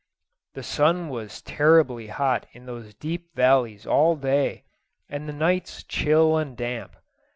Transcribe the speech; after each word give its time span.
The 0.55 0.63
sun 0.63 1.09
was 1.09 1.43
terribly 1.43 2.07
hot 2.07 2.47
in 2.53 2.65
those 2.65 2.95
deep 2.95 3.35
valleys 3.35 3.85
all 3.85 4.15
day, 4.15 4.63
and 5.07 5.29
the 5.29 5.31
nights 5.31 5.83
chill 5.83 6.37
and 6.37 6.57
damp. 6.57 6.95